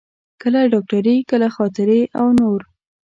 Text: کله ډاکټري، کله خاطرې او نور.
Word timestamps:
کله 0.41 0.59
ډاکټري، 0.73 1.15
کله 1.29 1.47
خاطرې 1.55 2.01
او 2.19 2.27
نور. 2.39 2.61